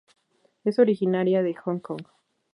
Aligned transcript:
Es 0.63 0.79
originaria 0.79 1.43
de 1.43 1.53
Hong 1.63 1.77
Kong. 1.79 2.01